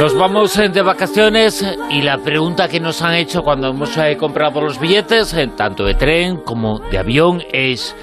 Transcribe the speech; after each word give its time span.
Nos 0.00 0.16
vamos 0.16 0.56
eh, 0.56 0.70
de 0.70 0.80
vacaciones 0.80 1.62
y 1.90 2.00
la 2.00 2.16
pregunta 2.16 2.68
que 2.68 2.80
nos 2.80 3.02
han 3.02 3.16
hecho 3.16 3.42
cuando 3.42 3.68
hemos 3.68 3.98
eh, 3.98 4.16
comprado 4.18 4.62
los 4.62 4.80
billetes, 4.80 5.34
eh, 5.34 5.46
tanto 5.54 5.84
de 5.84 5.92
tren 5.92 6.38
como 6.38 6.78
de 6.78 6.96
avión, 6.96 7.42
es 7.52 7.94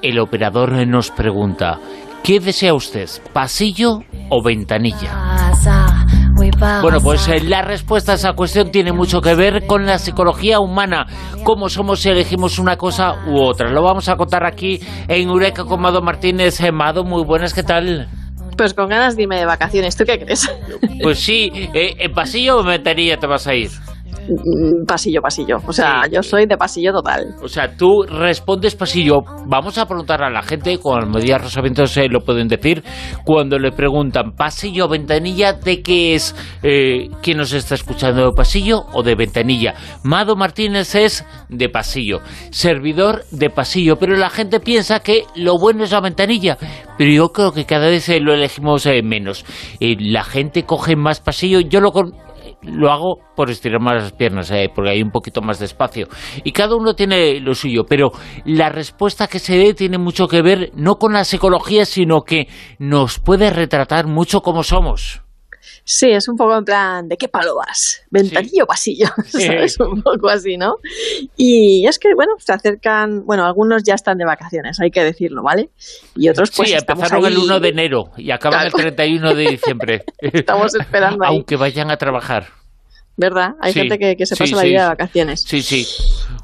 el 0.00 0.20
operador 0.20 0.86
nos 0.86 1.10
pregunta, 1.10 1.80
¿qué 2.24 2.40
desea 2.40 2.72
usted, 2.72 3.10
pasillo 3.34 3.98
o 4.30 4.42
ventanilla? 4.42 5.52
Bueno, 6.80 6.98
pues 7.02 7.28
la 7.44 7.60
respuesta 7.60 8.12
a 8.12 8.14
esa 8.14 8.32
cuestión 8.32 8.70
tiene 8.70 8.92
mucho 8.92 9.20
que 9.20 9.34
ver 9.34 9.66
con 9.66 9.84
la 9.84 9.98
psicología 9.98 10.60
humana, 10.60 11.04
cómo 11.44 11.68
somos 11.68 12.00
si 12.00 12.08
elegimos 12.08 12.58
una 12.58 12.76
cosa 12.76 13.16
u 13.26 13.38
otra. 13.42 13.70
Lo 13.70 13.82
vamos 13.82 14.08
a 14.08 14.16
contar 14.16 14.46
aquí 14.46 14.80
en 15.08 15.28
Eureka 15.28 15.66
con 15.66 15.82
Mado 15.82 16.00
Martínez. 16.00 16.58
Mado, 16.72 17.04
muy 17.04 17.22
buenas, 17.22 17.52
¿qué 17.52 17.64
tal? 17.64 18.08
Pues 18.58 18.74
con 18.74 18.88
ganas 18.88 19.14
de 19.16 19.22
irme 19.22 19.36
de 19.36 19.44
vacaciones, 19.44 19.96
¿tú 19.96 20.04
qué 20.04 20.18
crees? 20.18 20.50
Pues 21.00 21.20
sí, 21.20 21.50
eh, 21.54 21.94
¿en 22.00 22.12
pasillo 22.12 22.58
o 22.58 22.64
ventanilla 22.64 23.16
te 23.16 23.28
vas 23.28 23.46
a 23.46 23.54
ir? 23.54 23.70
Mm, 24.28 24.84
pasillo, 24.86 25.22
pasillo. 25.22 25.56
O 25.66 25.72
sea, 25.72 26.02
yo 26.10 26.22
soy 26.22 26.46
de 26.46 26.56
pasillo 26.56 26.92
total. 26.92 27.34
O 27.42 27.48
sea, 27.48 27.74
tú 27.74 28.02
respondes 28.02 28.74
pasillo. 28.74 29.20
Vamos 29.46 29.78
a 29.78 29.86
preguntar 29.86 30.22
a 30.22 30.30
la 30.30 30.42
gente, 30.42 30.78
con 30.78 31.02
Almodía 31.02 31.38
Rosavientos 31.38 31.92
se 31.92 32.08
lo 32.08 32.20
pueden 32.20 32.48
decir, 32.48 32.82
cuando 33.24 33.58
le 33.58 33.72
preguntan 33.72 34.32
pasillo 34.32 34.88
ventanilla, 34.88 35.54
¿de 35.54 35.82
qué 35.82 36.14
es? 36.14 36.34
Eh, 36.62 37.08
¿Quién 37.22 37.38
nos 37.38 37.52
está 37.52 37.74
escuchando 37.74 38.26
de 38.26 38.32
pasillo 38.36 38.84
o 38.92 39.02
de 39.02 39.14
ventanilla? 39.14 39.74
Mado 40.02 40.36
Martínez 40.36 40.94
es 40.94 41.24
de 41.48 41.68
pasillo, 41.68 42.20
servidor 42.50 43.24
de 43.30 43.48
pasillo, 43.48 43.96
pero 43.96 44.16
la 44.16 44.28
gente 44.28 44.60
piensa 44.60 45.00
que 45.00 45.24
lo 45.36 45.58
bueno 45.58 45.84
es 45.84 45.92
la 45.92 46.00
ventanilla, 46.00 46.58
pero 46.98 47.10
yo 47.10 47.28
creo 47.30 47.52
que 47.52 47.64
cada 47.64 47.88
vez 47.88 48.08
eh, 48.10 48.20
lo 48.20 48.34
elegimos 48.34 48.84
eh, 48.86 49.02
menos. 49.02 49.44
la 49.80 50.24
gente 50.24 50.64
coge 50.64 50.96
más 50.96 51.20
pasillo, 51.20 51.60
yo 51.60 51.80
lo 51.80 51.92
lo 52.62 52.90
hago 52.90 53.18
por 53.36 53.50
estirar 53.50 53.80
más 53.80 54.02
las 54.02 54.12
piernas, 54.12 54.50
eh, 54.50 54.70
porque 54.74 54.90
hay 54.90 55.02
un 55.02 55.10
poquito 55.10 55.40
más 55.40 55.58
de 55.58 55.66
espacio. 55.66 56.08
Y 56.44 56.52
cada 56.52 56.76
uno 56.76 56.94
tiene 56.94 57.40
lo 57.40 57.54
suyo, 57.54 57.84
pero 57.88 58.10
la 58.44 58.68
respuesta 58.68 59.26
que 59.28 59.38
se 59.38 59.56
dé 59.56 59.74
tiene 59.74 59.98
mucho 59.98 60.28
que 60.28 60.42
ver 60.42 60.70
no 60.74 60.96
con 60.96 61.12
la 61.12 61.24
psicología, 61.24 61.84
sino 61.84 62.22
que 62.22 62.48
nos 62.78 63.18
puede 63.18 63.50
retratar 63.50 64.06
mucho 64.06 64.40
como 64.40 64.62
somos. 64.62 65.22
Sí, 65.84 66.10
es 66.10 66.28
un 66.28 66.36
poco 66.36 66.56
en 66.56 66.64
plan, 66.64 67.08
¿de 67.08 67.16
qué 67.16 67.28
palo 67.28 67.56
vas? 67.56 68.02
¿Ventanillo 68.10 68.64
o 68.64 68.66
pasillo? 68.66 69.06
Es 69.38 69.78
Un 69.80 70.02
poco 70.02 70.28
así, 70.28 70.56
¿no? 70.56 70.76
Y 71.36 71.86
es 71.86 71.98
que, 71.98 72.08
bueno, 72.14 72.32
se 72.38 72.52
acercan, 72.52 73.24
bueno, 73.24 73.44
algunos 73.44 73.82
ya 73.84 73.94
están 73.94 74.18
de 74.18 74.24
vacaciones, 74.24 74.80
hay 74.80 74.90
que 74.90 75.02
decirlo, 75.02 75.42
¿vale? 75.42 75.70
Y 76.14 76.28
otros 76.28 76.50
pues 76.56 76.70
Sí, 76.70 76.74
empezaron 76.74 77.24
el 77.26 77.38
1 77.38 77.60
de 77.60 77.68
enero 77.68 78.10
y 78.16 78.30
acaban 78.30 78.66
el 78.66 78.72
31 78.72 79.34
de 79.34 79.50
diciembre. 79.50 80.04
estamos 80.18 80.74
esperando 80.74 81.24
ahí. 81.24 81.36
Aunque 81.36 81.56
vayan 81.56 81.90
a 81.90 81.96
trabajar. 81.96 82.46
¿Verdad? 83.20 83.54
Hay 83.60 83.72
gente 83.72 83.98
que, 83.98 84.26
se 84.26 84.36
pasa 84.36 84.54
la 84.54 84.62
vida 84.62 84.82
de 84.82 84.88
vacaciones. 84.90 85.42
Sí, 85.44 85.60
sí. 85.60 85.84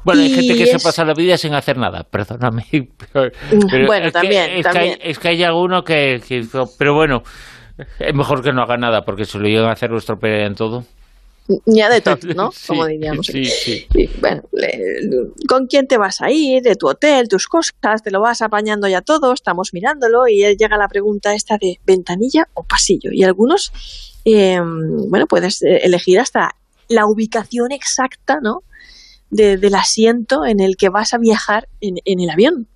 Bueno, 0.03 0.23
hay 0.23 0.29
gente 0.29 0.55
que 0.55 0.65
se 0.65 0.77
pasa 0.79 1.05
la 1.05 1.13
vida 1.13 1.37
sin 1.37 1.53
hacer 1.53 1.77
nada, 1.77 2.03
perdóname. 2.03 2.65
bueno, 3.87 4.11
también, 4.11 4.51
es, 4.57 4.67
Que 4.67 4.77
hay, 4.77 4.97
es 4.99 5.17
que 5.17 5.29
hay 5.29 5.43
alguno 5.43 5.83
que, 5.83 6.19
Pero 6.77 6.93
bueno, 6.93 7.23
es 7.99 8.13
mejor 8.13 8.41
que 8.43 8.53
no 8.53 8.61
haga 8.61 8.77
nada, 8.77 9.03
porque 9.03 9.25
si 9.25 9.37
lo 9.37 9.47
llegan 9.47 9.69
a 9.69 9.73
hacer 9.73 9.91
nuestro 9.91 10.17
en 10.21 10.55
todo. 10.55 10.85
Ya 11.65 11.89
de 11.89 12.01
todo, 12.01 12.17
¿no? 12.35 12.51
Como 12.67 12.85
diríamos. 12.87 13.27
Sí, 13.27 13.45
sí. 13.45 13.87
bueno, 14.19 14.43
¿con 15.47 15.67
quién 15.67 15.87
te 15.87 15.97
vas 15.97 16.21
a 16.21 16.31
ir? 16.31 16.63
De 16.63 16.75
tu 16.75 16.87
hotel, 16.87 17.27
tus 17.27 17.47
cosas, 17.47 18.01
te 18.03 18.11
lo 18.11 18.21
vas 18.21 18.41
apañando 18.41 18.87
ya 18.87 19.01
todo, 19.01 19.33
estamos 19.33 19.69
mirándolo 19.73 20.27
y 20.27 20.41
llega 20.57 20.77
la 20.77 20.87
pregunta 20.87 21.33
esta 21.33 21.57
de 21.57 21.79
ventanilla 21.85 22.47
o 22.53 22.63
pasillo. 22.63 23.11
Y 23.11 23.23
algunos, 23.23 23.71
eh, 24.25 24.59
bueno, 25.09 25.27
puedes 25.27 25.61
elegir 25.61 26.19
hasta 26.19 26.55
la 26.87 27.05
ubicación 27.05 27.71
exacta, 27.71 28.39
¿no? 28.41 28.63
del 29.29 29.75
asiento 29.75 30.45
en 30.45 30.59
el 30.59 30.77
que 30.77 30.89
vas 30.89 31.13
a 31.13 31.17
viajar 31.17 31.67
en, 31.81 31.97
el 32.05 32.29
avión. 32.29 32.67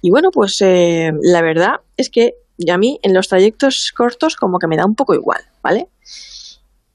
Y 0.00 0.10
bueno, 0.10 0.30
pues 0.32 0.56
eh, 0.60 1.12
la 1.22 1.42
verdad 1.42 1.76
es 1.96 2.08
que 2.08 2.34
a 2.70 2.78
mí 2.78 2.98
en 3.02 3.14
los 3.14 3.28
trayectos 3.28 3.92
cortos 3.96 4.36
como 4.36 4.58
que 4.58 4.66
me 4.66 4.76
da 4.76 4.86
un 4.86 4.94
poco 4.94 5.14
igual, 5.14 5.42
¿vale? 5.62 5.88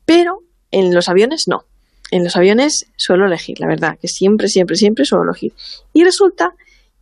Pero 0.05 0.43
en 0.71 0.93
los 0.93 1.09
aviones 1.09 1.47
no. 1.47 1.65
En 2.11 2.23
los 2.23 2.35
aviones 2.37 2.85
suelo 2.95 3.25
elegir, 3.25 3.59
la 3.59 3.67
verdad, 3.67 3.97
que 3.99 4.07
siempre, 4.07 4.47
siempre, 4.47 4.77
siempre 4.77 5.05
suelo 5.05 5.25
elegir. 5.25 5.53
Y 5.93 6.03
resulta 6.03 6.55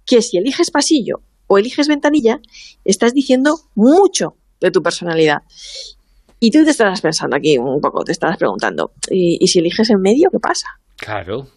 que 0.06 0.22
si 0.22 0.38
eliges 0.38 0.72
pasillo 0.72 1.22
o 1.48 1.58
eliges 1.58 1.88
ventanilla, 1.88 2.40
estás 2.84 3.14
diciendo 3.14 3.60
mucho 3.76 4.36
de 4.60 4.72
tu 4.72 4.82
personalidad. 4.82 5.44
Y 6.40 6.52
tú 6.52 6.64
te 6.64 6.72
estarás 6.72 7.02
pensando 7.02 7.36
aquí 7.36 7.58
un 7.58 7.80
poco, 7.80 8.04
te 8.04 8.12
estarás 8.12 8.38
preguntando, 8.38 8.92
¿y, 9.10 9.48
si 9.48 9.60
eliges 9.60 9.90
en 9.90 10.02
medio, 10.02 10.30
qué 10.32 10.40
pasa? 10.40 10.68
Claro. 10.98 11.48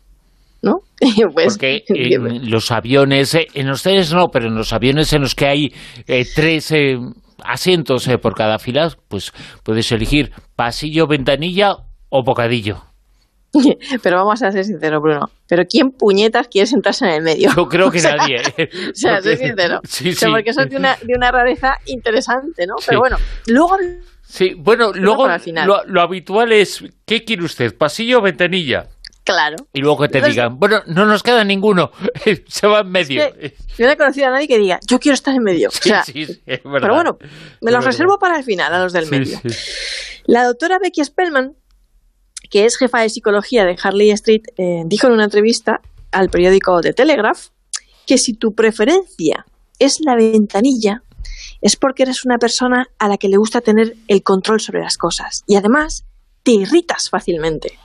¿No? 0.63 0.81
Pues, 1.33 1.55
Porque 1.55 1.85
en 1.89 2.51
los 2.51 2.71
aviones, 2.71 3.35
eh, 3.35 3.47
en 3.55 3.69
los 3.69 3.83
trenes 3.83 4.13
no, 4.13 4.29
pero 4.29 4.49
en 4.49 4.55
los 4.55 4.73
aviones 4.73 5.13
en 5.13 5.23
los 5.23 5.35
que 5.35 5.47
hay 5.47 5.75
eh, 6.07 6.27
tres 6.35 6.73
eh, 6.73 6.99
asientos 7.45 8.09
por 8.21 8.35
cada 8.35 8.59
fila, 8.59 8.91
pues 9.09 9.33
puedes 9.63 9.91
elegir 9.93 10.33
pasillo, 10.57 11.07
ventanilla 11.07 11.77
o 12.09 12.25
bocadillo. 12.25 12.83
Pero 14.03 14.17
vamos 14.17 14.43
a 14.43 14.51
ser 14.51 14.65
sinceros, 14.65 15.01
Bruno. 15.01 15.31
¿Pero 15.49 15.65
quién 15.65 15.91
puñetas 15.91 16.49
quiere 16.49 16.67
sentarse 16.67 17.07
en 17.07 17.13
el 17.13 17.23
medio? 17.23 17.51
Yo 17.57 17.67
creo 17.67 17.91
que 17.93 18.03
nadie. 18.03 18.41
o 18.41 18.95
sea, 18.95 19.23
soy 19.23 19.37
sincero. 19.37 19.81
Sí, 19.85 20.13
sí. 20.13 20.27
porque 20.31 20.51
eso 20.51 20.63
es 20.63 20.71
de 20.71 20.77
una, 20.77 20.97
de 20.97 21.15
una 21.17 21.31
rareza 21.31 21.79
interesante, 21.87 22.67
¿no? 22.67 22.75
Pero 22.87 23.01
bueno, 23.01 23.17
luego 23.47 23.77
Sí, 24.29 24.53
bueno, 24.59 24.93
luego 24.93 25.27
lo, 25.87 26.03
habitual 26.03 26.53
es, 26.53 26.85
¿qué 27.07 27.25
quiere 27.25 27.45
usted? 27.45 27.75
¿Pasillo 27.75 28.19
o 28.19 28.21
ventanilla? 28.21 28.87
Claro. 29.29 29.57
Y 29.75 29.83
luego 29.83 29.99
que 29.99 30.09
te 30.09 30.23
digan, 30.23 30.59
bueno, 30.59 30.81
no 30.87 31.05
nos 31.05 31.23
queda 31.23 31.45
ninguno, 31.45 31.91
se 32.49 32.67
va 32.67 32.81
en 32.81 32.91
medio. 32.91 33.31
yo 33.77 33.85
no 33.85 33.93
he 33.93 33.97
conocido 33.99 34.29
a 34.29 34.31
nadie 34.31 34.49
que 34.49 34.57
diga, 34.57 34.81
yo 34.89 34.99
quiero 34.99 35.13
estar 35.13 35.35
en 35.35 35.43
medio. 35.43 35.69
Sí, 35.71 35.91
sí, 36.07 36.23
es 36.47 36.65
verdad. 36.65 36.81
Pero 36.81 36.95
bueno, 36.95 37.19
me 37.61 37.71
los 37.71 37.85
reservo 37.85 38.19
para 38.19 38.39
el 38.39 38.45
final, 38.45 38.73
a 38.73 38.83
los 38.83 38.95
del 38.95 39.07
medio. 39.11 39.39
La 40.25 40.45
doctora 40.45 40.79
Becky 40.83 41.05
Spellman, 41.05 41.55
que 42.49 42.65
es 42.65 42.79
jefa 42.79 43.03
de 43.03 43.11
psicología 43.11 43.67
de 43.67 43.77
Harley 43.83 44.13
Street, 44.13 44.45
eh, 44.57 44.85
dijo 44.87 45.09
en 45.09 45.13
una 45.13 45.25
entrevista 45.25 45.83
al 46.11 46.31
periódico 46.31 46.81
The 46.81 46.95
Telegraph 46.95 47.49
que 48.07 48.17
si 48.17 48.33
tu 48.33 48.55
preferencia 48.55 49.45
es 49.79 49.99
la 50.01 50.17
ventanilla, 50.17 51.03
es 51.61 51.77
porque 51.77 52.05
eres 52.05 52.25
una 52.25 52.39
persona 52.39 52.87
a 52.99 53.09
la 53.09 53.19
que 53.19 53.29
le 53.29 53.37
gusta 53.37 53.61
tener 53.61 53.95
el 54.07 54.23
control 54.23 54.59
sobre 54.59 54.81
las 54.81 54.97
cosas 54.97 55.45
y 55.47 55.57
además 55.57 56.07
te 56.45 56.53
irritas 56.53 57.11
fácilmente. 57.11 57.79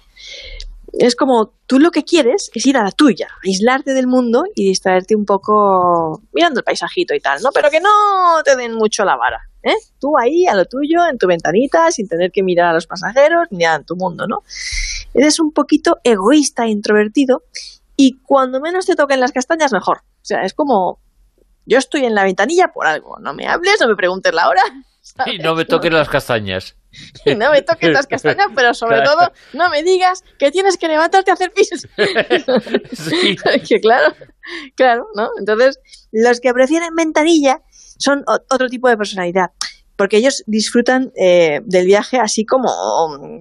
Es 0.93 1.15
como 1.15 1.53
tú 1.65 1.79
lo 1.79 1.89
que 1.89 2.03
quieres 2.03 2.51
es 2.53 2.65
ir 2.67 2.77
a 2.77 2.83
la 2.83 2.91
tuya, 2.91 3.27
aislarte 3.43 3.93
del 3.93 4.05
mundo 4.05 4.43
y 4.55 4.67
distraerte 4.67 5.15
un 5.15 5.25
poco 5.25 6.21
mirando 6.31 6.59
el 6.59 6.63
paisajito 6.63 7.15
y 7.15 7.19
tal, 7.19 7.41
¿no? 7.41 7.49
Pero 7.51 7.71
que 7.71 7.79
no 7.79 7.89
te 8.43 8.55
den 8.55 8.73
mucho 8.73 9.03
la 9.03 9.15
vara, 9.15 9.41
¿eh? 9.63 9.75
Tú 9.99 10.17
ahí 10.17 10.45
a 10.45 10.53
lo 10.53 10.65
tuyo, 10.65 11.05
en 11.09 11.17
tu 11.17 11.27
ventanita, 11.27 11.91
sin 11.91 12.07
tener 12.07 12.31
que 12.31 12.43
mirar 12.43 12.67
a 12.67 12.73
los 12.73 12.85
pasajeros 12.85 13.47
ni 13.49 13.65
a 13.65 13.81
tu 13.81 13.95
mundo, 13.95 14.27
¿no? 14.27 14.43
Eres 15.15 15.39
un 15.39 15.51
poquito 15.51 15.97
egoísta 16.03 16.65
e 16.65 16.69
introvertido 16.69 17.43
y 17.95 18.19
cuando 18.19 18.59
menos 18.61 18.85
te 18.85 18.95
toquen 18.95 19.19
las 19.19 19.31
castañas, 19.31 19.73
mejor. 19.73 19.97
O 19.97 20.25
sea, 20.25 20.43
es 20.43 20.53
como 20.53 20.99
yo 21.65 21.77
estoy 21.77 22.05
en 22.05 22.15
la 22.15 22.23
ventanilla 22.23 22.69
por 22.73 22.87
algo. 22.87 23.17
No 23.19 23.33
me 23.33 23.47
hables, 23.47 23.77
no 23.79 23.87
me 23.87 23.95
preguntes 23.95 24.33
la 24.33 24.47
hora. 24.47 24.61
Y 25.25 25.37
no 25.39 25.55
me 25.55 25.65
toques 25.65 25.91
las 25.91 26.09
castañas. 26.09 26.75
Y 27.25 27.33
no 27.33 27.49
me 27.51 27.63
toques 27.63 27.91
las 27.91 28.05
castañas, 28.05 28.47
pero 28.55 28.73
sobre 28.75 29.01
todo 29.01 29.31
no 29.53 29.69
me 29.71 29.81
digas 29.81 30.23
que 30.37 30.51
tienes 30.51 30.77
que 30.77 30.87
levantarte 30.87 31.31
a 31.31 31.33
hacer 31.33 31.51
pis. 31.51 31.69
Sí. 32.93 33.35
que 33.67 33.81
claro, 33.81 34.13
claro, 34.75 35.07
¿no? 35.15 35.29
Entonces, 35.39 35.79
los 36.11 36.39
que 36.39 36.53
prefieren 36.53 36.95
ventanilla 36.95 37.61
son 37.97 38.23
otro 38.27 38.69
tipo 38.69 38.89
de 38.89 38.97
personalidad 38.97 39.51
porque 39.95 40.17
ellos 40.17 40.43
disfrutan 40.47 41.11
eh, 41.15 41.61
del 41.65 41.85
viaje 41.85 42.17
así 42.17 42.45
como 42.45 42.69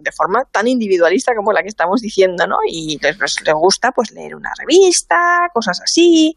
de 0.02 0.12
forma 0.12 0.44
tan 0.50 0.68
individualista 0.68 1.34
como 1.34 1.52
la 1.52 1.62
que 1.62 1.68
estamos 1.68 2.02
diciendo, 2.02 2.46
¿no? 2.46 2.56
Y 2.68 2.98
les, 3.02 3.18
les, 3.18 3.54
gusta 3.54 3.92
pues 3.92 4.10
leer 4.12 4.34
una 4.36 4.52
revista, 4.58 5.48
cosas 5.54 5.80
así, 5.82 6.36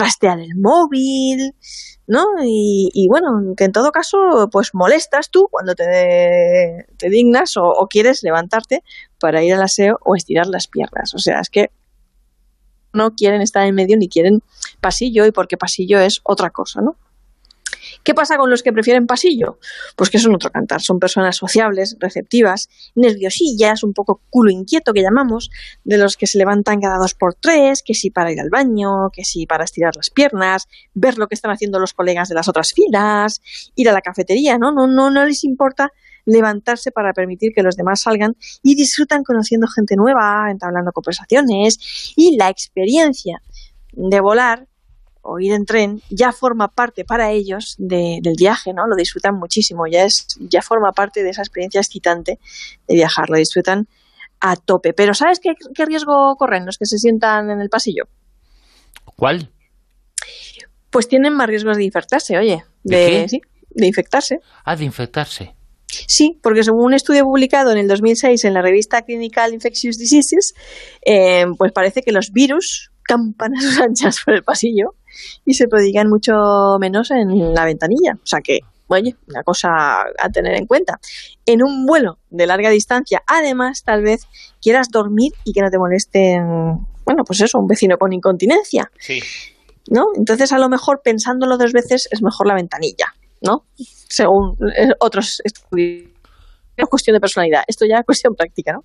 trastear 0.00 0.40
el 0.40 0.56
móvil, 0.56 1.54
¿no? 2.06 2.24
Y, 2.42 3.06
bueno, 3.08 3.54
que 3.56 3.64
en 3.64 3.72
todo 3.72 3.92
caso, 3.92 4.48
pues 4.50 4.70
molestas 4.72 5.30
tú 5.30 5.48
cuando 5.50 5.74
te, 5.74 6.86
te 6.96 7.08
dignas 7.10 7.56
o, 7.56 7.64
o, 7.64 7.86
quieres 7.86 8.22
levantarte 8.22 8.82
para 9.18 9.42
ir 9.42 9.54
al 9.54 9.62
aseo 9.62 9.98
o 10.04 10.16
estirar 10.16 10.46
las 10.46 10.68
piernas. 10.68 11.14
O 11.14 11.18
sea, 11.18 11.40
es 11.40 11.50
que 11.50 11.70
no 12.92 13.14
quieren 13.14 13.42
estar 13.42 13.66
en 13.66 13.74
medio 13.74 13.96
ni 13.96 14.08
quieren 14.08 14.42
pasillo 14.80 15.26
y 15.26 15.32
porque 15.32 15.56
pasillo 15.56 16.00
es 16.00 16.20
otra 16.24 16.50
cosa, 16.50 16.80
¿no? 16.80 16.96
¿Qué 18.02 18.14
pasa 18.14 18.36
con 18.36 18.50
los 18.50 18.62
que 18.62 18.72
prefieren 18.72 19.06
pasillo? 19.06 19.58
Pues 19.96 20.10
que 20.10 20.18
son 20.18 20.34
otro 20.34 20.50
cantar, 20.50 20.80
son 20.80 20.98
personas 20.98 21.36
sociables, 21.36 21.96
receptivas, 22.00 22.68
nerviosillas, 22.94 23.82
un 23.82 23.92
poco 23.92 24.22
culo 24.30 24.50
inquieto 24.50 24.92
que 24.92 25.02
llamamos, 25.02 25.50
de 25.84 25.98
los 25.98 26.16
que 26.16 26.26
se 26.26 26.38
levantan 26.38 26.80
cada 26.80 26.98
dos 26.98 27.14
por 27.14 27.34
tres, 27.34 27.82
que 27.84 27.94
si 27.94 28.10
para 28.10 28.32
ir 28.32 28.40
al 28.40 28.48
baño, 28.50 29.10
que 29.12 29.24
si 29.24 29.46
para 29.46 29.64
estirar 29.64 29.96
las 29.96 30.10
piernas, 30.10 30.66
ver 30.94 31.18
lo 31.18 31.28
que 31.28 31.34
están 31.34 31.50
haciendo 31.50 31.78
los 31.78 31.92
colegas 31.92 32.28
de 32.28 32.34
las 32.34 32.48
otras 32.48 32.72
filas, 32.72 33.40
ir 33.74 33.88
a 33.88 33.92
la 33.92 34.00
cafetería, 34.00 34.56
¿no? 34.58 34.72
No, 34.72 34.86
no, 34.86 35.10
no 35.10 35.24
les 35.26 35.44
importa 35.44 35.92
levantarse 36.24 36.92
para 36.92 37.12
permitir 37.12 37.52
que 37.54 37.62
los 37.62 37.76
demás 37.76 38.00
salgan 38.02 38.36
y 38.62 38.74
disfrutan 38.74 39.24
conociendo 39.24 39.66
gente 39.66 39.96
nueva, 39.96 40.50
entablando 40.50 40.92
conversaciones 40.92 42.12
y 42.16 42.36
la 42.36 42.48
experiencia 42.48 43.42
de 43.92 44.20
volar 44.20 44.69
o 45.22 45.38
ir 45.38 45.52
en 45.52 45.64
tren 45.66 46.02
ya 46.10 46.32
forma 46.32 46.68
parte 46.68 47.04
para 47.04 47.30
ellos 47.30 47.74
del 47.78 48.34
viaje, 48.38 48.72
¿no? 48.72 48.86
Lo 48.86 48.96
disfrutan 48.96 49.36
muchísimo, 49.36 49.86
ya 49.86 50.04
es 50.04 50.26
ya 50.40 50.62
forma 50.62 50.92
parte 50.92 51.22
de 51.22 51.30
esa 51.30 51.42
experiencia 51.42 51.80
excitante 51.80 52.38
de 52.86 52.94
viajar, 52.94 53.28
lo 53.28 53.36
disfrutan 53.36 53.86
a 54.40 54.56
tope. 54.56 54.92
Pero 54.92 55.14
¿sabes 55.14 55.40
qué, 55.40 55.54
riesgo 55.84 56.34
corren 56.36 56.66
los 56.66 56.78
que 56.78 56.86
se 56.86 56.98
sientan 56.98 57.50
en 57.50 57.60
el 57.60 57.68
pasillo? 57.68 58.04
¿Cuál? 59.16 59.50
Pues 60.90 61.08
tienen 61.08 61.34
más 61.34 61.48
riesgos 61.48 61.76
de 61.76 61.84
infectarse, 61.84 62.38
oye. 62.38 62.64
¿De, 62.82 63.26
Sí, 63.28 63.40
de 63.70 63.86
infectarse. 63.86 64.40
Ah, 64.64 64.74
de 64.74 64.84
infectarse. 64.84 65.54
Sí, 65.86 66.38
porque 66.42 66.62
según 66.62 66.86
un 66.86 66.94
estudio 66.94 67.24
publicado 67.24 67.72
en 67.72 67.78
el 67.78 67.88
2006 67.88 68.44
en 68.44 68.54
la 68.54 68.62
revista 68.62 69.02
Clinical 69.02 69.52
Infectious 69.52 69.98
Diseases, 69.98 70.54
eh, 71.04 71.46
pues 71.58 71.72
parece 71.72 72.02
que 72.02 72.12
los 72.12 72.32
virus 72.32 72.89
campan 73.10 73.56
a 73.56 73.60
sus 73.60 73.78
anchas 73.80 74.20
por 74.24 74.34
el 74.34 74.42
pasillo 74.42 74.94
y 75.44 75.54
se 75.54 75.66
prodigan 75.66 76.08
mucho 76.08 76.32
menos 76.78 77.10
en 77.10 77.54
la 77.54 77.64
ventanilla. 77.64 78.12
O 78.14 78.26
sea 78.26 78.40
que, 78.40 78.60
oye, 78.86 79.16
una 79.28 79.42
cosa 79.42 79.68
a 80.02 80.28
tener 80.32 80.56
en 80.56 80.66
cuenta. 80.66 81.00
En 81.44 81.62
un 81.62 81.86
vuelo 81.86 82.18
de 82.30 82.46
larga 82.46 82.70
distancia, 82.70 83.22
además, 83.26 83.82
tal 83.84 84.02
vez 84.02 84.26
quieras 84.62 84.88
dormir 84.90 85.32
y 85.44 85.52
que 85.52 85.60
no 85.60 85.70
te 85.70 85.78
molesten, 85.78 86.86
bueno, 87.04 87.24
pues 87.26 87.40
eso, 87.40 87.58
un 87.58 87.66
vecino 87.66 87.96
con 87.98 88.12
incontinencia. 88.12 88.90
Sí. 88.98 89.20
¿No? 89.90 90.06
Entonces, 90.14 90.52
a 90.52 90.58
lo 90.58 90.68
mejor 90.68 91.00
pensándolo 91.02 91.58
dos 91.58 91.72
veces 91.72 92.06
es 92.12 92.22
mejor 92.22 92.46
la 92.46 92.54
ventanilla, 92.54 93.06
¿no? 93.40 93.64
Según 94.08 94.56
eh, 94.76 94.90
otros 95.00 95.42
estudios 95.42 96.10
es 96.76 96.88
cuestión 96.88 97.14
de 97.14 97.20
personalidad, 97.20 97.62
esto 97.66 97.84
ya 97.86 97.98
es 97.98 98.04
cuestión 98.04 98.34
práctica, 98.34 98.72
¿no? 98.72 98.84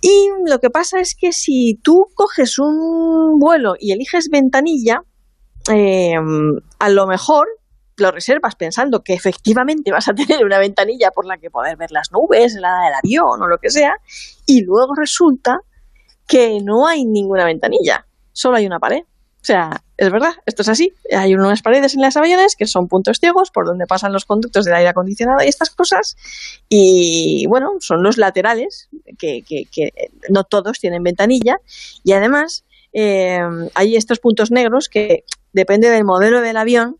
Y 0.00 0.28
lo 0.46 0.58
que 0.60 0.70
pasa 0.70 1.00
es 1.00 1.14
que 1.18 1.32
si 1.32 1.78
tú 1.82 2.06
coges 2.14 2.58
un 2.58 3.38
vuelo 3.38 3.74
y 3.78 3.92
eliges 3.92 4.28
ventanilla, 4.30 5.02
eh, 5.70 6.14
a 6.78 6.88
lo 6.88 7.06
mejor 7.06 7.46
lo 7.96 8.12
reservas 8.12 8.54
pensando 8.54 9.02
que 9.02 9.14
efectivamente 9.14 9.90
vas 9.90 10.08
a 10.08 10.14
tener 10.14 10.44
una 10.44 10.58
ventanilla 10.58 11.10
por 11.10 11.26
la 11.26 11.38
que 11.38 11.50
poder 11.50 11.76
ver 11.76 11.90
las 11.90 12.12
nubes, 12.12 12.54
la 12.54 12.84
del 12.84 12.94
avión 12.94 13.42
o 13.42 13.48
lo 13.48 13.58
que 13.58 13.70
sea, 13.70 13.94
y 14.46 14.62
luego 14.62 14.94
resulta 14.94 15.58
que 16.26 16.60
no 16.62 16.86
hay 16.86 17.04
ninguna 17.04 17.44
ventanilla, 17.44 18.06
solo 18.32 18.58
hay 18.58 18.66
una 18.66 18.78
pared. 18.78 19.02
O 19.40 19.44
sea, 19.48 19.82
es 19.96 20.10
verdad, 20.10 20.32
esto 20.46 20.62
es 20.62 20.68
así. 20.68 20.92
Hay 21.16 21.34
unas 21.34 21.62
paredes 21.62 21.94
en 21.94 22.02
las 22.02 22.16
aviones 22.16 22.56
que 22.56 22.66
son 22.66 22.88
puntos 22.88 23.18
ciegos 23.18 23.50
por 23.50 23.66
donde 23.66 23.86
pasan 23.86 24.12
los 24.12 24.24
conductos 24.24 24.64
del 24.64 24.74
aire 24.74 24.90
acondicionado 24.90 25.42
y 25.44 25.48
estas 25.48 25.70
cosas. 25.70 26.16
Y 26.68 27.46
bueno, 27.48 27.70
son 27.80 28.02
los 28.02 28.18
laterales, 28.18 28.88
que, 29.18 29.42
que, 29.42 29.64
que 29.70 29.90
no 30.28 30.44
todos 30.44 30.78
tienen 30.80 31.02
ventanilla. 31.02 31.58
Y 32.04 32.12
además, 32.12 32.64
eh, 32.92 33.40
hay 33.74 33.96
estos 33.96 34.18
puntos 34.18 34.50
negros 34.50 34.88
que 34.88 35.24
depende 35.52 35.88
del 35.88 36.04
modelo 36.04 36.40
del 36.40 36.56
avión, 36.56 36.96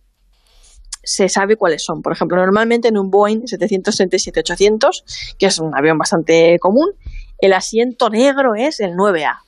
se 1.02 1.28
sabe 1.28 1.56
cuáles 1.56 1.84
son. 1.84 2.02
Por 2.02 2.12
ejemplo, 2.12 2.36
normalmente 2.36 2.88
en 2.88 2.98
un 2.98 3.10
Boeing 3.10 3.42
767-800, 3.42 5.36
que 5.38 5.46
es 5.46 5.58
un 5.58 5.76
avión 5.76 5.96
bastante 5.96 6.58
común, 6.60 6.90
el 7.38 7.52
asiento 7.52 8.10
negro 8.10 8.54
es 8.56 8.80
el 8.80 8.92
9A. 8.92 9.47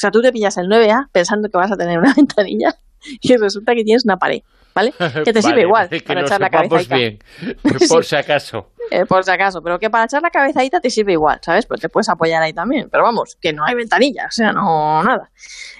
O 0.00 0.02
sea, 0.02 0.10
tú 0.10 0.22
te 0.22 0.32
pillas 0.32 0.56
el 0.56 0.66
9A 0.66 1.10
pensando 1.12 1.50
que 1.50 1.58
vas 1.58 1.70
a 1.70 1.76
tener 1.76 1.98
una 1.98 2.14
ventanilla 2.16 2.74
y 3.20 3.36
resulta 3.36 3.74
que 3.74 3.84
tienes 3.84 4.04
una 4.04 4.16
pared. 4.16 4.40
¿vale? 4.74 4.94
Que 5.24 5.32
te 5.32 5.42
sirve 5.42 5.62
igual 5.62 5.90
para 6.06 6.22
echar 6.22 6.40
la 6.40 6.48
cabeza. 6.48 6.96
bien, 6.96 7.18
por 7.88 8.04
si 8.04 8.16
acaso. 8.16 8.70
Eh, 8.90 9.04
por 9.06 9.24
si 9.24 9.30
acaso, 9.30 9.62
pero 9.62 9.78
que 9.78 9.90
para 9.90 10.04
echar 10.04 10.22
la 10.22 10.30
cabezadita 10.30 10.80
te 10.80 10.88
sirve 10.88 11.12
igual, 11.12 11.38
¿sabes? 11.42 11.66
Pues 11.66 11.80
te 11.80 11.88
puedes 11.88 12.08
apoyar 12.08 12.42
ahí 12.42 12.52
también, 12.54 12.88
pero 12.90 13.04
vamos, 13.04 13.36
que 13.40 13.52
no 13.52 13.64
hay 13.64 13.74
ventanilla, 13.74 14.26
o 14.26 14.32
sea, 14.32 14.52
no 14.52 15.02
nada. 15.02 15.30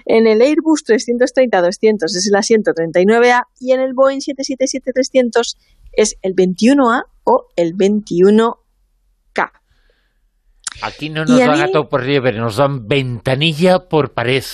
En 0.05 0.27
el 0.27 0.43
Airbus 0.43 0.85
330-200 0.85 2.05
es 2.05 2.29
el 2.29 2.37
asiento 2.37 2.73
39A 2.73 3.45
y 3.59 3.73
en 3.73 3.81
el 3.81 3.95
Boeing 3.95 4.21
777-300 4.21 5.57
es 5.93 6.17
el 6.23 6.35
21A 6.35 7.05
o 7.25 7.47
el 7.57 7.75
21K. 7.75 8.60
Aquí 10.83 11.11
no 11.11 11.25
nos 11.25 11.39
dan 11.39 11.61
a 11.61 11.83
por 11.89 12.05
liebre, 12.05 12.39
nos 12.39 12.57
dan 12.57 12.89
ventanilla 12.89 13.89
por 13.89 14.13
pared. 14.13 14.45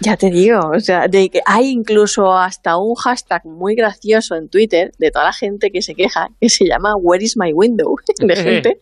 Ya 0.00 0.16
te 0.16 0.28
digo, 0.30 0.60
o 0.74 0.80
sea, 0.80 1.08
de 1.08 1.30
que 1.30 1.40
hay 1.46 1.70
incluso 1.70 2.36
hasta 2.36 2.76
un 2.76 2.94
hashtag 2.96 3.46
muy 3.46 3.74
gracioso 3.74 4.34
en 4.34 4.50
Twitter 4.50 4.92
de 4.98 5.10
toda 5.10 5.24
la 5.24 5.32
gente 5.32 5.70
que 5.70 5.80
se 5.80 5.94
queja, 5.94 6.28
que 6.38 6.50
se 6.50 6.66
llama 6.66 6.94
Where 6.96 7.24
is 7.24 7.36
my 7.36 7.52
window? 7.54 7.96
De 8.18 8.36
gente 8.36 8.78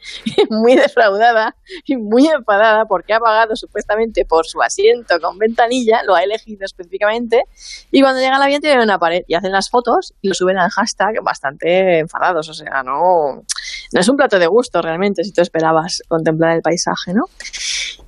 muy 0.50 0.74
defraudada 0.74 1.56
y 1.84 1.96
muy 1.96 2.26
enfadada 2.26 2.86
porque 2.86 3.12
ha 3.14 3.20
pagado 3.20 3.54
supuestamente 3.54 4.24
por 4.24 4.46
su 4.46 4.60
asiento 4.60 5.20
con 5.20 5.38
ventanilla, 5.38 6.02
lo 6.04 6.14
ha 6.14 6.22
elegido 6.22 6.64
específicamente, 6.64 7.44
y 7.90 8.00
cuando 8.00 8.20
llega 8.20 8.36
al 8.36 8.42
avión 8.42 8.60
tiene 8.60 8.82
una 8.82 8.98
pared 8.98 9.22
y 9.28 9.34
hacen 9.34 9.52
las 9.52 9.70
fotos 9.70 10.14
y 10.20 10.28
lo 10.28 10.34
suben 10.34 10.58
al 10.58 10.70
hashtag 10.70 11.22
bastante 11.22 12.00
enfadados, 12.00 12.48
o 12.48 12.54
sea, 12.54 12.82
no, 12.82 13.44
no 13.92 14.00
es 14.00 14.08
un 14.08 14.16
plato 14.16 14.38
de 14.38 14.46
gusto 14.46 14.82
realmente 14.82 15.22
si 15.22 15.32
tú 15.32 15.42
esperabas 15.42 16.02
contemplar 16.08 16.56
el 16.56 16.62
paisaje, 16.62 17.14
¿no? 17.14 17.24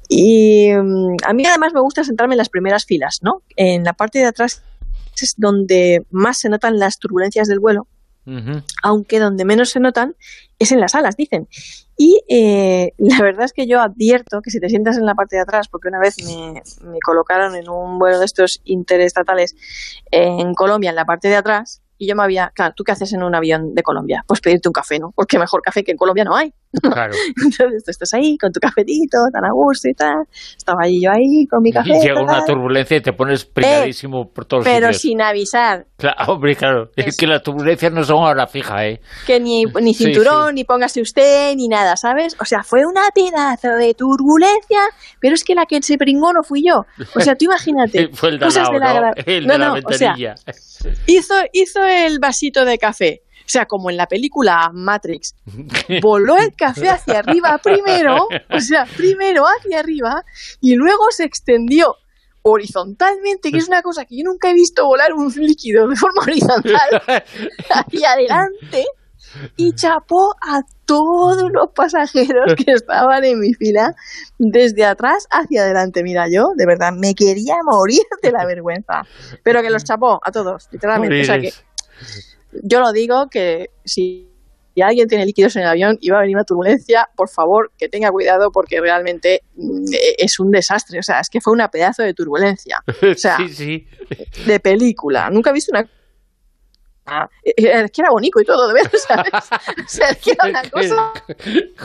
Y 0.09 0.71
mm, 0.73 1.17
a 1.25 1.33
mí 1.33 1.45
además 1.47 1.73
me 1.75 1.81
gusta 1.81 2.05
sentarme 2.05 2.35
en 2.35 2.39
las 2.39 2.49
primeras 2.49 2.85
filas, 2.85 3.21
¿no? 3.23 3.43
En 3.57 3.85
la 3.85 3.93
parte 3.93 4.19
de 4.19 4.27
atrás 4.27 4.63
es 5.21 5.35
donde 5.37 6.05
más 6.11 6.39
se 6.39 6.49
notan 6.49 6.79
las 6.79 6.99
turbulencias 6.99 7.49
del 7.49 7.61
vuelo, 7.61 7.89
aunque 8.83 9.21
donde 9.21 9.45
menos 9.45 9.71
se 9.71 9.79
notan 9.79 10.17
es 10.59 10.73
en 10.73 10.81
las 10.81 10.97
alas, 10.97 11.17
dicen. 11.17 11.49
Y 11.97 12.23
eh, 12.29 12.93
la 12.99 13.21
verdad 13.23 13.45
es 13.45 13.53
que 13.53 13.67
yo 13.67 13.81
advierto 13.81 14.43
que 14.43 14.51
si 14.51 14.61
te 14.61 14.69
sientas 14.69 14.99
en 14.99 15.07
la 15.07 15.15
parte 15.15 15.37
de 15.37 15.43
atrás, 15.43 15.69
porque 15.69 15.89
una 15.89 16.01
vez 16.01 16.17
me, 16.25 16.63
me 16.83 16.99
colocaron 17.05 17.55
en 17.55 17.69
un 17.69 17.99
vuelo 17.99 18.19
de 18.19 18.25
estos 18.25 18.61
interestatales 18.65 19.55
en 20.11 20.55
Colombia, 20.55 20.91
en 20.91 20.97
la 20.97 21.05
parte 21.05 21.29
de 21.29 21.37
atrás, 21.37 21.83
y 21.99 22.07
yo 22.07 22.15
me 22.15 22.23
había, 22.23 22.53
claro, 22.55 22.75
¿tú 22.77 22.85
qué 22.85 22.93
haces 22.93 23.13
en 23.13 23.23
un 23.23 23.35
avión 23.35 23.75
de 23.75 23.83
Colombia? 23.83 24.25
Pues 24.27 24.41
pedirte 24.41 24.69
un 24.69 24.73
café, 24.73 24.99
¿no? 24.99 25.13
Porque 25.13 25.39
mejor 25.39 25.63
café 25.63 25.83
que 25.83 25.93
en 25.93 25.97
Colombia 25.97 26.25
no 26.25 26.37
hay. 26.37 26.53
Claro. 26.83 27.13
Entonces 27.29 27.85
tú 27.85 27.91
estás 27.91 28.15
ahí 28.15 28.37
con 28.39 28.53
tu 28.53 28.61
cafetito, 28.61 29.19
tan 29.33 29.45
a 29.45 29.51
gusto 29.53 29.89
y 29.89 29.95
tal. 29.95 30.25
Estaba 30.57 30.81
ahí 30.85 31.01
yo 31.03 31.11
ahí 31.11 31.47
con 31.49 31.61
mi 31.63 31.73
café. 31.73 31.91
Y 31.91 32.07
llega 32.07 32.23
una 32.23 32.45
turbulencia 32.45 32.97
y 32.97 33.01
te 33.01 33.13
pones 33.13 33.45
eh, 33.45 33.51
pringadísimo 33.53 34.31
por 34.33 34.45
todos 34.45 34.65
los 34.65 34.73
Pero 34.73 34.93
sin 34.93 35.21
avisar. 35.21 35.87
Claro, 35.97 36.33
hombre, 36.33 36.57
claro. 36.57 36.91
Es, 36.97 37.17
que 37.17 37.27
las 37.27 37.43
turbulencias 37.43 37.93
no 37.93 38.03
son 38.03 38.19
ahora 38.19 38.47
fija, 38.47 38.87
¿eh? 38.87 39.01
Que 39.27 39.41
ni, 39.41 39.65
ni 39.81 39.95
cinturón, 39.95 40.55
ni 40.55 40.65
póngase 40.65 41.01
usted, 41.01 41.55
ni 41.57 41.69
nada, 41.69 41.97
¿sabes? 41.97 42.37
O 42.41 42.45
sea, 42.45 42.63
fue 42.63 42.81
una 42.85 43.03
pedazo 43.15 43.77
de 43.77 43.95
turbulencia, 43.95 44.81
pero 45.21 45.35
es 45.35 45.45
que 45.45 45.55
la 45.55 45.67
que 45.67 45.81
se 45.83 45.97
pringó 45.97 46.33
no 46.33 46.43
fui 46.43 46.63
yo. 46.67 46.83
O 47.15 47.21
sea, 47.21 47.35
tú 47.35 47.47
imagínate. 47.47 48.09
fue 48.13 48.31
el 48.31 48.39
de, 48.39 48.45
cosas 48.45 48.69
de 48.71 48.79
la, 48.79 49.13
El 49.25 49.47
de 49.47 49.59
la 49.59 49.73
ventanilla. 49.73 50.35
O 50.35 50.53
sea, 50.53 50.93
hizo, 51.07 51.35
hizo 51.53 51.83
el 51.85 52.19
vasito 52.19 52.65
de 52.65 52.79
café. 52.79 53.23
O 53.47 53.49
sea, 53.49 53.67
como 53.67 53.91
en 53.91 53.97
la 53.97 54.07
película 54.07 54.71
Matrix. 54.73 55.37
Voló 56.03 56.37
el 56.37 56.53
café 56.57 56.89
hacia 56.91 57.21
arriba 57.21 57.59
primero, 57.63 58.27
o 58.51 58.61
sea, 58.61 58.87
primero 58.97 59.45
hacia 59.45 59.79
arriba, 59.79 60.25
y 60.61 60.75
luego 60.75 61.05
se 61.11 61.25
extendió 61.25 61.95
horizontalmente, 62.43 63.51
que 63.51 63.59
es 63.59 63.69
una 63.69 63.83
cosa 63.83 64.05
que 64.05 64.17
yo 64.19 64.25
nunca 64.25 64.51
he 64.51 64.55
visto 64.55 64.85
volar 64.85 65.13
un 65.13 65.33
líquido 65.37 65.89
de 65.89 65.97
forma 65.97 66.23
horizontal 66.23 67.03
hacia 67.71 68.13
adelante 68.13 68.85
y 69.57 69.73
chapó 69.75 70.33
a 70.41 70.61
todos 70.85 71.51
los 71.53 71.71
pasajeros 71.75 72.55
que 72.57 72.73
estaban 72.73 73.25
en 73.25 73.41
mi 73.41 73.53
fila 73.55 73.95
desde 74.39 74.85
atrás 74.85 75.27
hacia 75.31 75.63
adelante. 75.63 76.03
Mira, 76.03 76.27
yo 76.31 76.45
de 76.57 76.67
verdad 76.67 76.93
me 76.97 77.15
quería 77.15 77.57
morir 77.65 78.03
de 78.23 78.31
la 78.31 78.47
vergüenza, 78.47 79.03
pero 79.43 79.63
que 79.63 79.71
los 79.71 79.85
chapó 79.85 80.21
a 80.23 80.31
todos, 80.31 80.69
literalmente. 80.71 81.21
O 81.21 81.25
sea 81.25 81.41
que 81.41 81.53
yo 82.63 82.81
lo 82.81 82.93
digo 82.93 83.29
que 83.31 83.71
si 83.85 84.29
alguien 84.83 85.09
tiene 85.09 85.25
líquidos 85.25 85.57
en 85.57 85.63
el 85.63 85.69
avión 85.69 85.99
y 86.01 86.11
va 86.11 86.19
a 86.19 86.21
venir 86.21 86.37
una 86.37 86.45
turbulencia, 86.45 87.09
por 87.17 87.29
favor 87.31 87.73
que 87.79 87.89
tenga 87.89 88.11
cuidado 88.11 88.51
porque 88.51 88.81
realmente 88.81 89.43
mm, 89.55 89.87
es 90.19 90.39
un 90.39 90.51
desastre. 90.51 90.99
O 90.99 91.03
sea, 91.03 91.21
es 91.21 91.29
que 91.29 91.41
fue 91.41 91.53
una 91.53 91.69
pedazo 91.69 92.03
de 92.03 92.15
turbulencia. 92.15 92.83
O 93.03 93.15
sea, 93.15 93.39
de 93.39 94.61
película. 94.61 95.31
Nunca 95.31 95.51
he 95.51 95.53
visto 95.53 95.71
una 95.73 95.89
Ah, 97.09 97.29
eh, 97.45 97.55
eh, 97.57 97.83
es 97.85 97.93
que 97.93 98.03
era 98.03 98.11
bonito 98.11 98.41
y 98.41 98.45
todo, 98.45 98.67
de 98.67 98.75
verdad, 98.75 98.91
¿sabes? 99.07 99.33
O 99.33 99.89
sea, 99.89 100.11
es 100.11 100.19
que 100.19 100.33
era 100.33 100.49
una 100.49 100.69
cosa... 100.69 101.13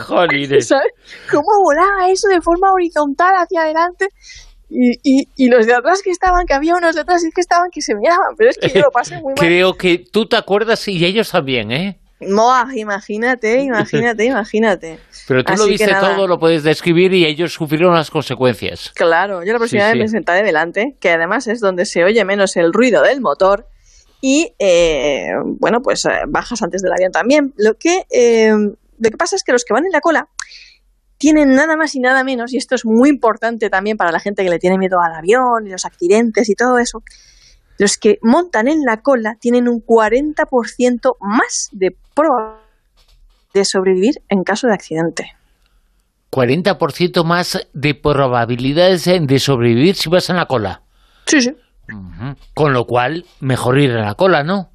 ¿Sabes? 0.60 0.92
¿Cómo 1.30 1.62
volaba 1.62 2.10
eso 2.10 2.28
de 2.28 2.40
forma 2.40 2.72
horizontal 2.72 3.32
hacia 3.36 3.62
adelante? 3.62 4.08
Y, 4.74 5.28
y, 5.36 5.48
los 5.50 5.66
de 5.66 5.74
atrás 5.74 6.00
que 6.02 6.10
estaban, 6.10 6.46
que 6.46 6.54
había 6.54 6.74
unos 6.74 6.94
de 6.94 7.02
atrás 7.02 7.22
que 7.34 7.40
estaban 7.40 7.70
que 7.70 7.82
se 7.82 7.94
miraban, 7.94 8.34
pero 8.38 8.50
es 8.50 8.56
que 8.56 8.68
yo 8.70 8.80
lo 8.80 8.90
pasé 8.90 9.16
muy 9.16 9.34
mal. 9.36 9.46
Creo 9.46 9.74
que 9.74 9.98
tú 9.98 10.26
te 10.26 10.36
acuerdas 10.36 10.88
y 10.88 11.04
ellos 11.04 11.30
también, 11.30 11.70
¿eh? 11.70 11.98
Moa, 12.28 12.68
imagínate, 12.74 13.60
imagínate, 13.62 14.24
imagínate. 14.24 14.98
Pero 15.28 15.44
tú 15.44 15.54
lo 15.56 15.66
viste 15.66 15.92
todo, 16.00 16.26
lo 16.26 16.38
puedes 16.38 16.62
describir 16.62 17.12
y 17.12 17.26
ellos 17.26 17.52
sufrieron 17.52 17.94
las 17.94 18.10
consecuencias. 18.10 18.92
Claro, 18.94 19.44
yo 19.44 19.52
la 19.52 19.58
próxima 19.58 19.88
vez 19.88 19.96
me 19.96 20.08
sentaré 20.08 20.42
delante, 20.42 20.96
que 21.00 21.10
además 21.10 21.46
es 21.46 21.60
donde 21.60 21.84
se 21.84 22.04
oye 22.04 22.24
menos 22.24 22.56
el 22.56 22.72
ruido 22.72 23.02
del 23.02 23.20
motor 23.20 23.66
y, 24.20 24.54
eh, 24.58 25.32
bueno, 25.44 25.82
pues 25.82 26.04
eh, 26.04 26.10
bajas 26.28 26.62
antes 26.62 26.80
del 26.82 26.92
avión 26.92 27.12
también. 27.12 27.52
Lo 27.56 27.74
que 27.74 28.04
eh, 28.10 28.52
Lo 28.52 29.10
que 29.10 29.16
pasa 29.16 29.36
es 29.36 29.42
que 29.42 29.52
los 29.52 29.64
que 29.64 29.74
van 29.74 29.84
en 29.84 29.92
la 29.92 30.00
cola 30.00 30.28
tienen 31.22 31.54
nada 31.54 31.76
más 31.76 31.94
y 31.94 32.00
nada 32.00 32.24
menos, 32.24 32.52
y 32.52 32.56
esto 32.56 32.74
es 32.74 32.84
muy 32.84 33.08
importante 33.08 33.70
también 33.70 33.96
para 33.96 34.10
la 34.10 34.18
gente 34.18 34.42
que 34.42 34.50
le 34.50 34.58
tiene 34.58 34.76
miedo 34.76 35.00
al 35.00 35.14
avión 35.14 35.64
y 35.64 35.70
los 35.70 35.84
accidentes 35.84 36.48
y 36.48 36.56
todo 36.56 36.78
eso, 36.78 37.04
los 37.78 37.96
que 37.96 38.18
montan 38.22 38.66
en 38.66 38.82
la 38.84 39.02
cola 39.02 39.36
tienen 39.38 39.68
un 39.68 39.86
40% 39.86 41.16
más 41.20 41.68
de 41.70 41.96
probabilidad 42.12 42.60
de 43.54 43.64
sobrevivir 43.64 44.20
en 44.28 44.42
caso 44.42 44.66
de 44.66 44.74
accidente. 44.74 45.36
40% 46.32 47.24
más 47.24 47.68
de 47.72 47.94
probabilidades 47.94 49.04
de 49.04 49.38
sobrevivir 49.38 49.94
si 49.94 50.08
vas 50.08 50.28
en 50.28 50.36
la 50.36 50.46
cola. 50.46 50.82
Sí, 51.26 51.40
sí. 51.40 51.54
Con 52.54 52.72
lo 52.72 52.86
cual, 52.86 53.26
mejor 53.38 53.78
ir 53.78 53.90
en 53.90 54.00
la 54.00 54.14
cola, 54.14 54.42
¿no? 54.42 54.71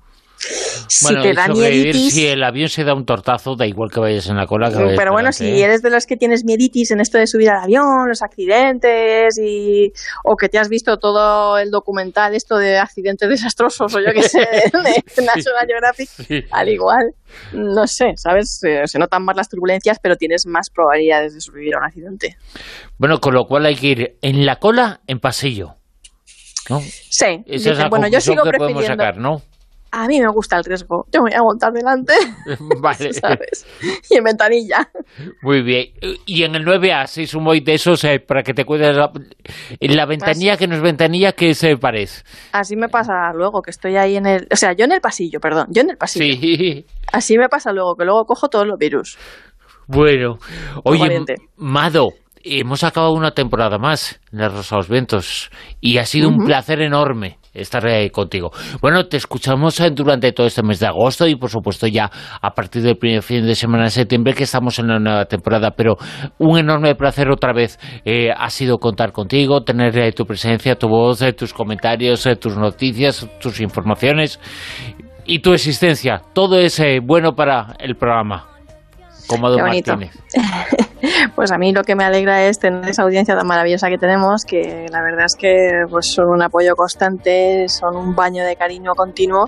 Si 0.87 1.15
te 1.15 1.33
da 1.33 1.47
mieditis... 1.47 2.13
Si 2.13 2.27
el 2.27 2.43
avión 2.43 2.69
se 2.69 2.83
da 2.83 2.93
un 2.93 3.05
tortazo, 3.05 3.55
da 3.55 3.65
igual 3.65 3.91
que 3.91 3.99
vayas 3.99 4.27
en 4.27 4.37
la 4.37 4.47
cola. 4.47 4.69
Que 4.69 4.95
pero 4.95 5.11
bueno, 5.11 5.31
si 5.31 5.45
¿eh? 5.45 5.63
eres 5.63 5.81
de 5.81 5.89
los 5.89 6.05
que 6.05 6.17
tienes 6.17 6.43
mieditis 6.43 6.91
en 6.91 6.99
esto 6.99 7.17
de 7.17 7.27
subir 7.27 7.49
al 7.49 7.63
avión, 7.63 8.07
los 8.07 8.21
accidentes, 8.21 9.37
y 9.37 9.91
o 10.23 10.35
que 10.35 10.49
te 10.49 10.59
has 10.59 10.69
visto 10.69 10.97
todo 10.97 11.57
el 11.57 11.71
documental, 11.71 12.35
esto 12.35 12.57
de 12.57 12.77
accidentes 12.77 13.29
desastrosos, 13.29 13.93
o 13.93 13.99
yo 13.99 14.13
qué 14.13 14.23
sé, 14.23 14.39
de, 14.73 15.23
National 15.23 15.65
Geographic, 15.67 16.47
al 16.51 16.69
igual, 16.69 17.13
no 17.53 17.87
sé, 17.87 18.13
¿sabes? 18.15 18.59
Se, 18.59 18.99
notan 18.99 19.23
más 19.23 19.35
las 19.35 19.49
turbulencias, 19.49 19.99
pero 20.01 20.15
tienes 20.15 20.45
más 20.45 20.69
probabilidades 20.69 21.33
de 21.33 21.41
sobrevivir 21.41 21.75
a 21.75 21.79
un 21.79 21.83
accidente. 21.85 22.37
Bueno, 22.97 23.19
con 23.19 23.33
lo 23.33 23.45
cual 23.45 23.65
hay 23.65 23.75
que 23.75 23.87
ir 23.87 24.17
en 24.21 24.45
la 24.45 24.57
cola, 24.57 25.01
en 25.07 25.19
pasillo. 25.19 25.75
¿no? 26.69 26.81
Sí, 26.81 27.43
Esa 27.45 27.71
es 27.71 27.77
la 27.77 27.89
bueno, 27.89 28.07
yo 28.07 28.19
sigo 28.19 28.43
que 28.43 28.49
prefiriendo... 28.49 28.79
podemos 28.79 28.85
sacar, 28.85 29.17
¿no? 29.17 29.41
A 29.91 30.07
mí 30.07 30.19
me 30.19 30.27
gusta 30.29 30.57
el 30.57 30.63
riesgo. 30.63 31.05
Yo 31.11 31.21
me 31.21 31.29
voy 31.29 31.33
a 31.33 31.41
montar 31.41 31.71
delante. 31.71 32.13
Vale. 32.81 33.13
¿Sabes? 33.13 33.65
Y 34.09 34.17
en 34.17 34.23
ventanilla. 34.23 34.89
Muy 35.41 35.61
bien. 35.61 35.87
Y 36.25 36.43
en 36.43 36.55
el 36.55 36.65
9A, 36.65 37.07
si 37.07 37.25
sumo 37.25 37.53
de 37.53 37.73
esos 37.73 38.03
eh, 38.03 38.19
para 38.19 38.43
que 38.43 38.53
te 38.53 38.65
cuides 38.65 38.95
la, 38.95 39.11
en 39.79 39.95
la 39.95 40.05
ventanilla, 40.05 40.57
que 40.57 40.67
no 40.67 40.75
es 40.75 40.81
ventanilla, 40.81 41.31
que 41.31 41.53
se 41.53 41.77
parece. 41.77 42.23
Así 42.51 42.75
me 42.75 42.89
pasa 42.89 43.31
luego, 43.33 43.61
que 43.61 43.71
estoy 43.71 43.95
ahí 43.95 44.17
en 44.17 44.25
el... 44.25 44.47
O 44.51 44.55
sea, 44.55 44.73
yo 44.73 44.85
en 44.85 44.91
el 44.91 45.01
pasillo, 45.01 45.39
perdón. 45.39 45.67
Yo 45.69 45.81
en 45.81 45.91
el 45.91 45.97
pasillo. 45.97 46.39
Sí. 46.39 46.85
Así 47.11 47.37
me 47.37 47.49
pasa 47.49 47.71
luego, 47.71 47.95
que 47.95 48.05
luego 48.05 48.25
cojo 48.25 48.49
todos 48.49 48.67
los 48.67 48.77
virus. 48.77 49.17
Bueno. 49.87 50.37
Oye. 50.83 51.23
Mado, 51.55 52.13
hemos 52.49 52.83
acabado 52.83 53.13
una 53.13 53.31
temporada 53.31 53.77
más 53.77 54.19
en 54.31 54.39
Rosa 54.39 54.75
de 54.75 54.79
los 54.79 54.89
Vientos 54.89 55.51
y 55.81 55.97
ha 55.97 56.05
sido 56.05 56.29
un 56.29 56.37
placer 56.45 56.81
enorme 56.81 57.37
estar 57.53 57.85
ahí 57.87 58.09
contigo. 58.09 58.51
Bueno, 58.81 59.07
te 59.07 59.17
escuchamos 59.17 59.79
eh, 59.79 59.89
durante 59.91 60.31
todo 60.31 60.47
este 60.47 60.63
mes 60.63 60.79
de 60.79 60.87
agosto 60.87 61.27
y 61.27 61.35
por 61.35 61.49
supuesto 61.49 61.87
ya 61.87 62.09
a 62.41 62.51
partir 62.51 62.83
del 62.83 62.97
primer 62.97 63.23
fin 63.23 63.45
de 63.45 63.55
semana 63.55 63.85
de 63.85 63.89
septiembre 63.89 64.33
que 64.33 64.43
estamos 64.43 64.77
en 64.79 64.87
la 64.87 64.99
nueva 64.99 65.25
temporada, 65.25 65.71
pero 65.71 65.97
un 66.37 66.57
enorme 66.57 66.95
placer 66.95 67.29
otra 67.29 67.53
vez 67.53 67.79
eh, 68.05 68.29
ha 68.35 68.49
sido 68.49 68.77
contar 68.77 69.11
contigo, 69.11 69.63
tener 69.63 69.97
eh, 69.97 70.11
tu 70.11 70.25
presencia, 70.25 70.75
tu 70.75 70.87
voz, 70.87 71.21
eh, 71.21 71.33
tus 71.33 71.53
comentarios, 71.53 72.25
eh, 72.25 72.35
tus 72.35 72.57
noticias, 72.57 73.27
tus 73.39 73.59
informaciones 73.59 74.39
y 75.25 75.39
tu 75.39 75.53
existencia. 75.53 76.21
Todo 76.33 76.59
es 76.59 76.81
bueno 77.03 77.33
para 77.33 77.75
el 77.79 77.95
programa. 77.95 78.56
Cómodo 79.27 79.57
Qué 79.57 79.61
bonito. 79.63 79.91
Martínez. 79.97 80.15
Pues 81.35 81.51
a 81.51 81.59
mí 81.59 81.71
lo 81.73 81.83
que 81.83 81.95
me 81.95 82.03
alegra 82.03 82.43
es 82.45 82.57
tener 82.57 82.89
esa 82.89 83.03
audiencia 83.03 83.35
tan 83.37 83.45
maravillosa 83.45 83.87
que 83.87 83.99
tenemos, 83.99 84.43
que 84.43 84.87
la 84.91 85.03
verdad 85.03 85.25
es 85.27 85.35
que 85.35 85.83
pues, 85.91 86.07
son 86.11 86.27
un 86.29 86.41
apoyo 86.41 86.75
constante, 86.75 87.69
son 87.69 87.95
un 87.95 88.15
baño 88.15 88.43
de 88.43 88.55
cariño 88.55 88.93
continuo 88.95 89.47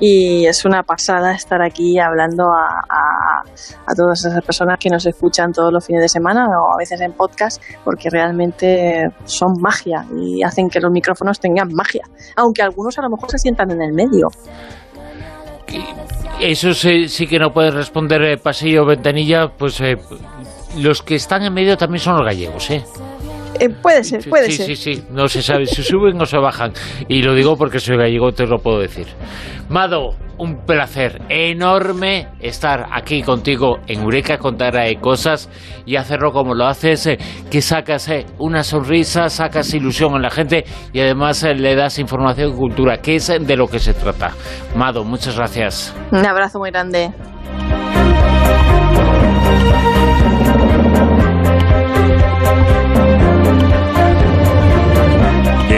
y 0.00 0.44
es 0.46 0.64
una 0.64 0.82
pasada 0.82 1.32
estar 1.34 1.62
aquí 1.62 2.00
hablando 2.00 2.50
a, 2.50 2.80
a- 2.90 3.42
a 3.86 3.94
todas 3.94 4.24
esas 4.24 4.42
personas 4.42 4.78
que 4.80 4.90
nos 4.90 5.06
escuchan 5.06 5.52
todos 5.52 5.72
los 5.72 5.86
fines 5.86 6.02
de 6.02 6.08
semana 6.08 6.48
o 6.48 6.74
a 6.74 6.76
veces 6.76 7.00
en 7.00 7.12
podcast, 7.12 7.62
porque 7.84 8.10
realmente 8.10 9.08
son 9.24 9.52
magia 9.60 10.04
y 10.20 10.42
hacen 10.42 10.68
que 10.68 10.80
los 10.80 10.90
micrófonos 10.90 11.38
tengan 11.38 11.68
magia, 11.72 12.02
aunque 12.36 12.62
algunos 12.62 12.98
a 12.98 13.02
lo 13.02 13.10
mejor 13.10 13.30
se 13.30 13.38
sientan 13.38 13.70
en 13.70 13.82
el 13.82 13.92
medio. 13.92 14.26
Eso 16.40 16.72
sí, 16.72 17.08
sí 17.08 17.26
que 17.26 17.38
no 17.38 17.52
puedes 17.52 17.74
responder 17.74 18.22
eh, 18.22 18.36
pasillo 18.36 18.86
ventanilla, 18.86 19.48
pues 19.48 19.80
eh, 19.80 19.96
los 20.78 21.02
que 21.02 21.16
están 21.16 21.42
en 21.42 21.52
medio 21.52 21.76
también 21.76 22.00
son 22.00 22.16
los 22.16 22.26
gallegos, 22.26 22.70
¿eh? 22.70 22.84
Eh, 23.60 23.68
puede 23.68 24.04
ser, 24.04 24.28
puede 24.28 24.50
sí, 24.50 24.56
ser. 24.56 24.66
sí, 24.66 24.76
sí, 24.76 25.04
no 25.10 25.28
se 25.28 25.42
sabe 25.42 25.66
si 25.66 25.82
suben 25.82 26.20
o 26.20 26.26
se 26.26 26.38
bajan. 26.38 26.72
Y 27.08 27.22
lo 27.22 27.34
digo 27.34 27.56
porque 27.56 27.78
soy 27.78 27.96
gallego, 27.96 28.32
te 28.32 28.46
lo 28.46 28.58
puedo 28.58 28.80
decir. 28.80 29.06
Mado, 29.68 30.14
un 30.38 30.64
placer 30.64 31.20
enorme 31.28 32.28
estar 32.40 32.86
aquí 32.92 33.22
contigo 33.22 33.78
en 33.86 34.00
Eureka, 34.02 34.38
contar 34.38 34.74
cosas 35.00 35.50
y 35.84 35.96
hacerlo 35.96 36.32
como 36.32 36.54
lo 36.54 36.66
haces, 36.66 37.06
eh, 37.06 37.18
que 37.50 37.60
sacas 37.60 38.08
eh, 38.08 38.26
una 38.38 38.62
sonrisa, 38.62 39.28
sacas 39.28 39.74
ilusión 39.74 40.14
en 40.14 40.22
la 40.22 40.30
gente 40.30 40.64
y 40.92 41.00
además 41.00 41.42
eh, 41.42 41.54
le 41.54 41.74
das 41.74 41.98
información 41.98 42.52
y 42.52 42.56
cultura, 42.56 42.98
que 42.98 43.16
es 43.16 43.26
de 43.28 43.56
lo 43.56 43.66
que 43.66 43.78
se 43.78 43.94
trata. 43.94 44.32
Mado, 44.76 45.04
muchas 45.04 45.36
gracias. 45.36 45.94
Un 46.12 46.24
abrazo 46.24 46.58
muy 46.58 46.70
grande. 46.70 47.10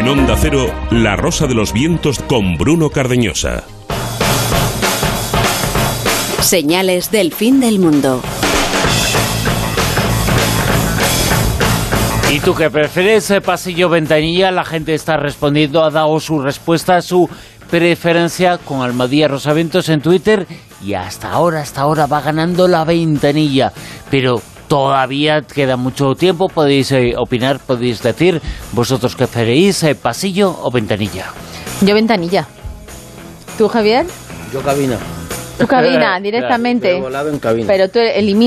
En 0.01 0.09
Onda 0.09 0.35
Cero, 0.35 0.65
La 0.91 1.15
Rosa 1.15 1.47
de 1.47 1.55
los 1.55 1.75
Vientos 1.75 2.21
con 2.21 2.57
Bruno 2.57 2.89
Cardeñosa. 2.89 3.65
Señales 6.41 7.11
del 7.11 7.35
fin 7.35 7.61
del 7.61 7.79
mundo. 7.79 8.23
¿Y 12.33 12.41
tú 12.41 12.55
qué 12.55 12.71
prefieres, 12.71 13.31
eh, 13.31 13.43
pasillo 13.43 13.89
o 13.89 13.91
ventanilla? 13.91 14.51
La 14.51 14.65
gente 14.65 14.95
está 14.95 15.19
respondiendo, 15.19 15.85
ha 15.85 15.91
dado 15.91 16.19
su 16.19 16.41
respuesta, 16.41 17.03
su 17.03 17.29
preferencia 17.71 18.57
con 18.57 18.81
Almadía 18.81 19.29
Rosaventos 19.29 19.91
en 19.91 20.01
Twitter 20.01 20.47
y 20.83 20.95
hasta 20.95 21.31
ahora, 21.31 21.61
hasta 21.61 21.83
ahora 21.83 22.07
va 22.07 22.23
ganando 22.23 22.69
la 22.69 22.85
ventanilla. 22.87 23.71
Pero 24.11 24.41
todavía 24.71 25.43
queda 25.43 25.77
mucho 25.77 26.15
tiempo, 26.15 26.49
podéis 26.49 26.93
eh, 26.93 27.15
opinar, 27.19 27.59
podéis 27.59 28.01
decir 28.05 28.41
vosotros 28.71 29.17
qué 29.17 29.27
preferís, 29.27 29.83
eh, 29.83 29.97
pasillo 29.97 30.57
o 30.63 30.71
ventanilla. 30.71 31.27
Yo 31.81 31.93
ventanilla. 31.93 32.47
¿Tú, 33.59 33.67
Javier? 33.67 34.07
Yo 34.53 34.63
cabina. 34.63 34.97
Tu 35.59 35.67
cabina, 35.67 36.21
directamente. 36.23 36.93
Yo 36.93 36.99
he 36.99 37.01
volado 37.01 37.31
en 37.31 37.41
cabina. 37.41 37.67
Pero 37.67 37.89
tú 37.89 37.99
eliminas 37.99 38.39